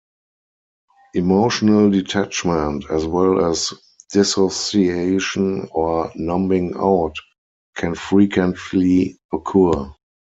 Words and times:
Emotional 1.13 1.91
detachment, 1.91 2.85
as 2.89 3.05
well 3.05 3.45
as 3.45 3.71
dissociation 4.11 5.67
or 5.71 6.11
"numbing 6.15 6.73
out", 6.75 7.15
can 7.75 7.93
frequently 7.93 9.19
occur. 9.31 9.93